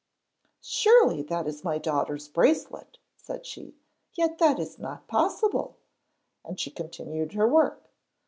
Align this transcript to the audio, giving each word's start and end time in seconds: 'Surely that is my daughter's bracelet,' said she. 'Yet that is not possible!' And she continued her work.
'Surely 0.61 1.21
that 1.21 1.45
is 1.45 1.63
my 1.63 1.77
daughter's 1.77 2.27
bracelet,' 2.27 2.97
said 3.17 3.45
she. 3.45 3.75
'Yet 4.15 4.39
that 4.39 4.57
is 4.57 4.79
not 4.79 5.07
possible!' 5.07 5.77
And 6.43 6.59
she 6.59 6.71
continued 6.71 7.33
her 7.33 7.47
work. 7.47 7.87